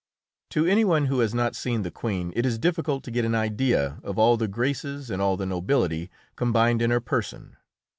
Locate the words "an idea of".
3.23-4.17